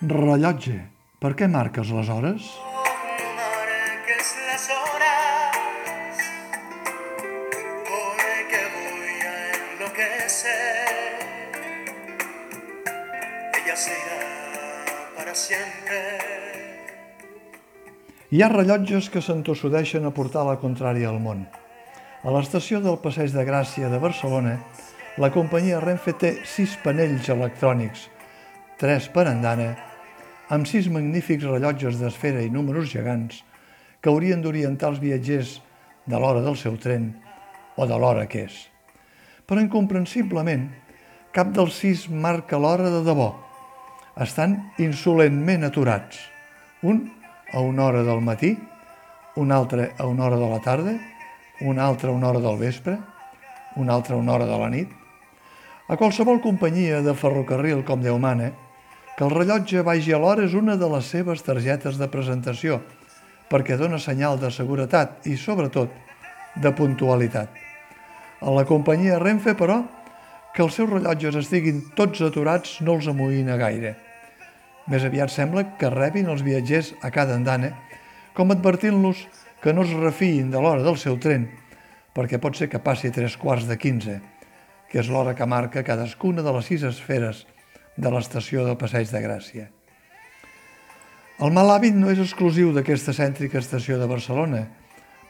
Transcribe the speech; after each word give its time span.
Rellotge, 0.00 0.78
per 1.20 1.34
què 1.36 1.44
marques 1.44 1.90
les 1.92 2.08
hores? 2.08 2.44
No 2.72 2.84
marques 3.36 4.30
las 4.48 4.62
horas, 4.72 6.16
porque 7.84 8.60
voy 8.76 9.16
a 9.28 9.34
enloquecer. 9.58 11.20
Ella 13.60 13.76
se 13.76 13.90
irá 13.90 14.20
para 15.18 15.34
siempre. 15.34 16.00
Hi 18.30 18.40
ha 18.40 18.48
rellotges 18.48 19.10
que 19.12 19.20
s'entossudeixen 19.20 20.08
a 20.08 20.14
portar 20.16 20.46
la 20.48 20.56
contrària 20.64 21.12
al 21.12 21.20
món. 21.20 21.44
A 22.24 22.32
l'estació 22.32 22.80
del 22.80 22.96
Passeig 23.04 23.36
de 23.36 23.44
Gràcia 23.44 23.92
de 23.92 24.00
Barcelona, 24.00 24.56
la 25.20 25.28
companyia 25.28 25.84
Renfe 25.84 26.16
té 26.16 26.38
sis 26.48 26.80
panells 26.80 27.28
electrònics, 27.28 28.08
tres 28.80 29.12
per 29.12 29.28
andana, 29.28 29.89
amb 30.50 30.66
sis 30.66 30.88
magnífics 30.90 31.46
rellotges 31.46 32.00
d'esfera 32.00 32.42
i 32.42 32.50
números 32.50 32.90
gegants 32.90 33.44
que 34.02 34.10
haurien 34.10 34.42
d'orientar 34.42 34.90
els 34.90 35.02
viatgers 35.02 35.60
de 36.10 36.18
l'hora 36.18 36.42
del 36.42 36.56
seu 36.58 36.74
tren 36.80 37.12
o 37.76 37.86
de 37.86 37.98
l'hora 37.98 38.26
que 38.26 38.46
és. 38.48 38.56
Però 39.46 39.62
incomprensiblement, 39.62 40.66
cap 41.30 41.52
dels 41.54 41.78
sis 41.78 42.08
marca 42.10 42.58
l'hora 42.58 42.90
de 42.90 43.04
debò. 43.06 43.30
Estan 44.18 44.56
insolentment 44.82 45.68
aturats. 45.68 46.18
Un 46.82 47.06
a 47.52 47.62
una 47.62 47.86
hora 47.86 48.02
del 48.02 48.20
matí, 48.22 48.56
un 49.36 49.52
altre 49.52 49.92
a 49.98 50.06
una 50.06 50.26
hora 50.26 50.36
de 50.36 50.48
la 50.50 50.60
tarda, 50.64 50.96
un 51.60 51.78
altre 51.78 52.10
a 52.10 52.14
una 52.14 52.28
hora 52.28 52.40
del 52.40 52.58
vespre, 52.58 52.98
un 53.76 53.90
altre 53.90 54.14
a 54.14 54.18
una 54.18 54.32
hora 54.32 54.46
de 54.46 54.58
la 54.58 54.70
nit. 54.70 54.90
A 55.86 55.96
qualsevol 55.96 56.40
companyia 56.42 57.02
de 57.02 57.14
ferrocarril 57.14 57.84
com 57.86 58.02
Déu 58.02 58.18
mana, 58.18 58.50
que 59.16 59.24
el 59.26 59.34
rellotge 59.34 59.82
vagi 59.86 60.14
a 60.14 60.18
l'hora 60.20 60.46
és 60.46 60.54
una 60.56 60.76
de 60.80 60.88
les 60.90 61.08
seves 61.12 61.42
targetes 61.46 61.98
de 62.00 62.08
presentació, 62.08 62.80
perquè 63.50 63.76
dona 63.76 63.98
senyal 63.98 64.38
de 64.40 64.50
seguretat 64.54 65.26
i, 65.26 65.36
sobretot, 65.36 65.90
de 66.56 66.72
puntualitat. 66.74 67.50
A 68.40 68.52
la 68.54 68.64
companyia 68.64 69.18
Renfe, 69.20 69.54
però, 69.58 69.82
que 70.54 70.62
els 70.64 70.74
seus 70.78 70.90
rellotges 70.90 71.36
estiguin 71.38 71.82
tots 71.98 72.22
aturats 72.26 72.78
no 72.80 72.96
els 72.98 73.10
amoïna 73.10 73.58
gaire. 73.60 73.94
Més 74.90 75.04
aviat 75.06 75.30
sembla 75.30 75.66
que 75.78 75.90
rebin 75.92 76.30
els 76.32 76.42
viatgers 76.42 76.94
a 77.04 77.12
cada 77.14 77.36
andana, 77.36 77.74
com 78.34 78.50
advertint-los 78.50 79.26
que 79.60 79.74
no 79.76 79.84
es 79.84 79.92
refiïn 79.94 80.50
de 80.50 80.62
l'hora 80.62 80.82
del 80.82 80.98
seu 80.98 81.18
tren, 81.20 81.46
perquè 82.16 82.40
pot 82.42 82.56
ser 82.56 82.70
que 82.72 82.82
passi 82.82 83.12
tres 83.14 83.36
quarts 83.38 83.68
de 83.68 83.76
quinze, 83.78 84.18
que 84.90 84.98
és 85.02 85.10
l'hora 85.12 85.36
que 85.38 85.46
marca 85.46 85.84
cadascuna 85.86 86.42
de 86.42 86.54
les 86.56 86.66
sis 86.72 86.86
esferes 86.86 87.44
de 87.96 88.10
l'estació 88.12 88.64
del 88.66 88.78
Passeig 88.80 89.10
de 89.10 89.20
Gràcia. 89.22 89.68
El 91.40 91.54
mal 91.56 91.70
hàbit 91.72 91.96
no 91.96 92.10
és 92.12 92.20
exclusiu 92.20 92.74
d'aquesta 92.76 93.14
cèntrica 93.16 93.58
estació 93.62 93.96
de 93.98 94.08
Barcelona, 94.10 94.66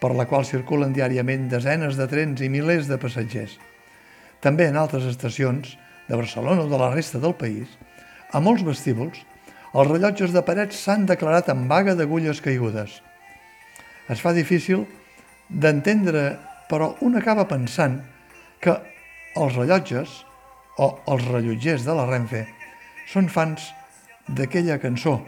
per 0.00 0.10
la 0.16 0.26
qual 0.26 0.46
circulen 0.48 0.94
diàriament 0.96 1.48
desenes 1.52 1.98
de 1.98 2.06
trens 2.10 2.40
i 2.42 2.48
milers 2.50 2.88
de 2.88 2.98
passatgers. 2.98 3.58
També 4.40 4.66
en 4.66 4.78
altres 4.80 5.04
estacions 5.06 5.76
de 6.08 6.16
Barcelona 6.16 6.64
o 6.64 6.70
de 6.70 6.80
la 6.80 6.90
resta 6.94 7.20
del 7.22 7.36
país, 7.38 7.68
a 8.32 8.40
molts 8.40 8.64
vestíbuls, 8.66 9.20
els 9.70 9.86
rellotges 9.86 10.32
de 10.34 10.42
parets 10.42 10.80
s'han 10.82 11.06
declarat 11.06 11.52
en 11.52 11.68
vaga 11.70 11.94
d'agulles 11.94 12.40
caigudes. 12.42 12.96
Es 14.10 14.18
fa 14.18 14.32
difícil 14.34 14.86
d'entendre, 15.46 16.40
però 16.70 16.96
un 17.06 17.14
acaba 17.18 17.46
pensant 17.46 18.00
que 18.58 18.74
els 19.38 19.54
rellotges 19.54 20.24
o 20.78 20.92
els 21.12 21.26
rellotgers 21.26 21.84
de 21.86 21.96
la 21.96 22.06
Renfe 22.08 22.44
són 23.10 23.28
fans 23.28 23.70
d'aquella 24.28 24.78
cançó, 24.78 25.18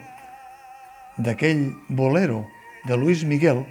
d'aquell 1.18 1.72
bolero 1.88 2.44
de 2.86 2.96
Luis 2.96 3.24
Miguel 3.24 3.64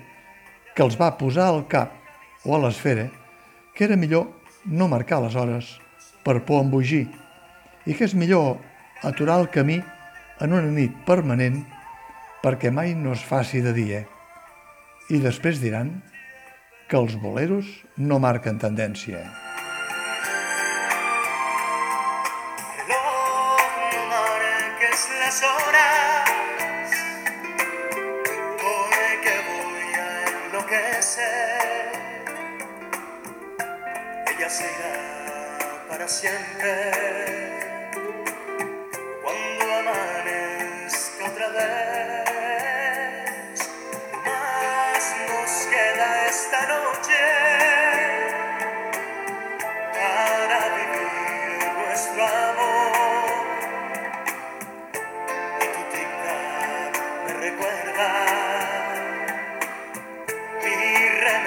que 0.75 0.83
els 0.83 0.97
va 0.99 1.15
posar 1.19 1.47
al 1.49 1.65
cap 1.71 1.95
o 2.45 2.55
a 2.55 2.61
l'esfera 2.63 3.09
que 3.75 3.85
era 3.87 3.99
millor 3.99 4.27
no 4.65 4.87
marcar 4.91 5.21
les 5.23 5.35
hores 5.35 5.71
per 6.25 6.41
por 6.45 6.61
embogir 6.63 7.07
i 7.85 7.95
que 7.95 8.05
és 8.05 8.15
millor 8.15 8.59
aturar 9.07 9.39
el 9.41 9.49
camí 9.53 9.79
en 10.41 10.53
una 10.57 10.69
nit 10.73 10.93
permanent 11.07 11.61
perquè 12.41 12.71
mai 12.73 12.95
no 12.97 13.13
es 13.13 13.23
faci 13.25 13.61
de 13.61 13.73
dia. 13.77 14.01
I 15.09 15.21
després 15.21 15.61
diran 15.61 15.99
que 16.89 16.97
els 16.97 17.15
boleros 17.21 17.69
no 17.97 18.19
marquen 18.19 18.59
tendència. 18.61 19.40
No 22.87 23.57
marques 24.07 25.09
las 25.19 25.43
horas, 25.43 26.29
porque 28.63 29.33
voy 29.49 29.93
a 29.93 30.05
enloquecer. 30.45 31.91
Ella 34.27 34.49
se 34.49 34.63
irá 34.63 34.95
para 35.89 36.07
siempre. 36.07 36.73
Cuando 39.23 39.63
amanezca 39.79 41.25
otra 41.25 41.47
vez, 41.49 41.69
más 44.25 45.03
nos 45.29 45.51
queda 45.67 46.07
esta 46.27 46.59
noche 46.67 47.20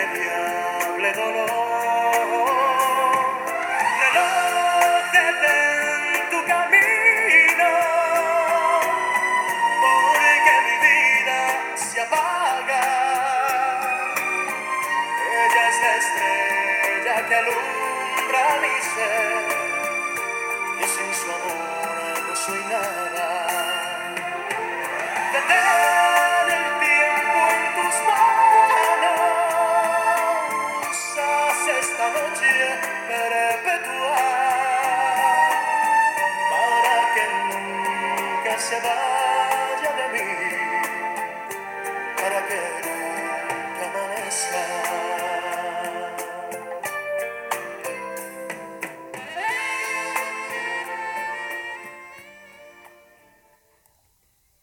irremediable 0.05 1.13
dolor. 1.13 1.51
Reloj, 4.01 5.03
detén 5.13 6.31
tu 6.31 6.41
camino, 6.47 7.71
porque 9.83 10.55
mi 10.67 10.77
vida 10.87 11.41
se 11.77 12.01
apaga. 12.01 12.83
Ella 15.43 15.69
es 15.71 15.77
la 15.85 15.93
estrella 16.03 17.29
que 17.29 17.35
alumbra 17.35 18.45
mi 18.63 18.77
ser 18.95 19.45
y 20.81 20.85
sin 20.95 21.15
su 21.15 21.29
amor 21.37 22.29
no 22.29 22.37
soy 22.37 22.63
nada. 22.71 23.34
noite, 32.13 32.81
peraí. 33.09 33.44